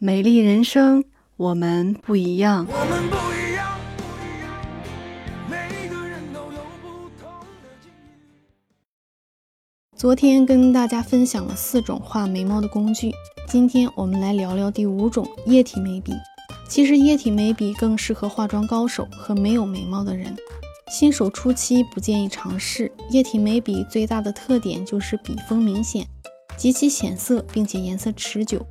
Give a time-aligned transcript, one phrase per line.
[0.00, 1.02] 美丽人生，
[1.36, 2.64] 我们不一样。
[2.70, 4.54] 我们不一样，不一样，
[5.50, 7.28] 每个人都有不同
[7.60, 8.14] 的境遇。
[9.96, 13.10] 昨天跟大家分享了四种画眉毛的工具，
[13.48, 16.12] 今天我们来聊聊第五种液体眉笔。
[16.68, 20.36] 其实液体眉笔更适合化妆高手和没有眉毛的人，
[20.92, 22.92] 新手初期不建议尝试。
[23.10, 26.06] 液体眉笔最大的特点就是笔锋明显，
[26.56, 28.64] 极其显色，并且颜色持久。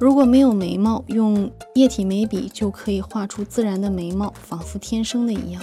[0.00, 5.62] 如果没有眉毛，用液体眉笔就可以画出自然的眉毛，仿佛天生的一样。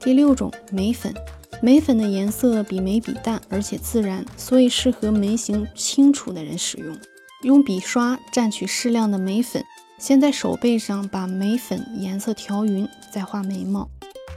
[0.00, 1.12] 第六种眉粉，
[1.60, 6.96] 眉粉的颜色比眉笔淡，而且自然，所以适合眉形清楚的人使用。
[7.42, 9.64] 用笔刷蘸取适量的眉粉，
[9.98, 13.88] 先在手背上把眉粉颜色调匀，再画眉毛。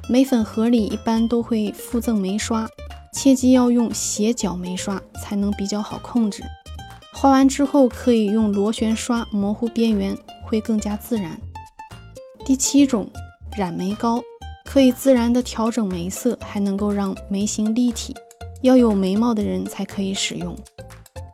[0.10, 2.68] 眉粉盒里一般都会附赠眉刷，
[3.14, 6.44] 切记要用斜角眉刷才能比较好控制。
[7.22, 11.38] 画完之后可以用螺旋刷模糊边缘，会更加自然。
[12.46, 13.10] 第七种
[13.58, 14.24] 染眉膏，
[14.64, 18.16] 可以自然的调整眉色，还能够让眉形立体。
[18.62, 20.56] 要有眉毛的人才可以使用。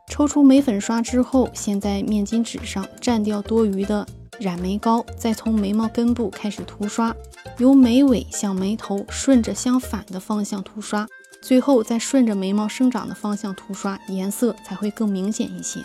[0.08, 4.04] 抽出眉粉刷之后，先在面巾纸上蘸掉多余的
[4.40, 7.14] 染眉膏，再从眉毛根部开始涂刷，
[7.58, 11.06] 由眉尾向眉头顺着相反的方向涂刷，
[11.46, 15.78] 最后再顺着眉毛生长的方向涂刷，颜色才会更明显一些。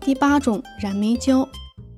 [0.00, 1.48] 第八种染眉胶，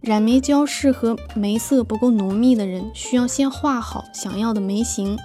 [0.01, 5.19] 染眉胶适合眉色不够浓密的人，需要先画好想要的眉形。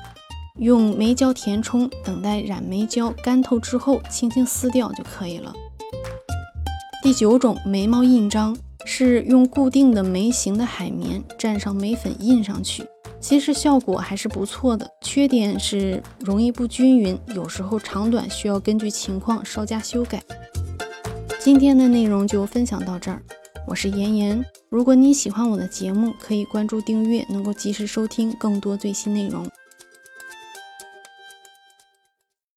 [0.57, 5.53] 用眉胶填充，等待染眉胶干透之后，轻轻撕掉就可以了。
[7.03, 12.83] 第九种眉毛印章是用固定的眉形的海绵蘸上眉粉印上去，
[13.23, 20.21] 其实效果还是不错的，缺点是容易不均匀，有时候长短需要根据情况稍加修改。
[21.39, 23.23] 今天的内容就分享到这儿，
[23.65, 24.43] 我是妍妍。
[24.67, 29.49] 如果你喜欢我的节目，可以关注订阅，能够及时收听更多最新内容。